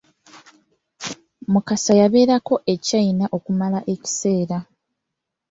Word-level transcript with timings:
Mukasa 1.51 1.91
yabeerako 1.99 2.55
e 2.71 2.73
China 2.87 3.25
okumala 3.37 3.79
ekiseera. 3.93 4.57